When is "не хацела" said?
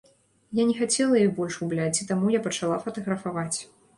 0.69-1.19